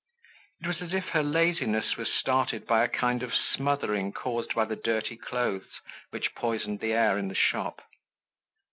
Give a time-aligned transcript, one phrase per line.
[0.63, 4.65] It was as if her laziness was started by a kind of smothering caused by
[4.65, 7.83] the dirty clothes which poisoned the air in the shop.